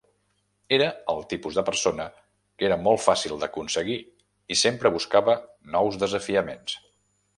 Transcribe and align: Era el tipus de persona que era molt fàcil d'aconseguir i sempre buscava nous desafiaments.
Era 0.77 0.85
el 1.11 1.19
tipus 1.33 1.59
de 1.59 1.63
persona 1.67 2.07
que 2.61 2.67
era 2.69 2.79
molt 2.85 3.03
fàcil 3.03 3.35
d'aconseguir 3.43 3.99
i 4.57 4.59
sempre 4.63 4.93
buscava 4.97 5.37
nous 5.77 6.01
desafiaments. 6.07 6.79